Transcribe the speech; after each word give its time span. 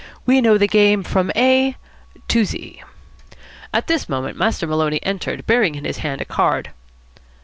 We 0.25 0.41
know 0.41 0.57
the 0.57 0.67
game 0.67 1.03
from 1.03 1.31
A 1.35 1.75
to 2.29 2.43
Z." 2.43 2.81
At 3.71 3.85
this 3.85 4.09
moment 4.09 4.35
Master 4.35 4.65
Maloney 4.65 4.99
entered, 5.03 5.45
bearing 5.45 5.75
in 5.75 5.85
his 5.85 5.97
hand 5.99 6.21
a 6.21 6.25
card. 6.25 6.71